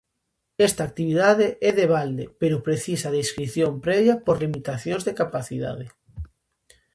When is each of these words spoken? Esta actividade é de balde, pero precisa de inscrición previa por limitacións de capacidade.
Esta 0.67 0.81
actividade 0.89 1.47
é 1.69 1.71
de 1.79 1.85
balde, 1.95 2.25
pero 2.41 2.63
precisa 2.67 3.07
de 3.11 3.19
inscrición 3.25 3.71
previa 3.85 4.15
por 4.25 4.35
limitacións 4.43 5.03
de 5.07 5.13
capacidade. 5.21 5.85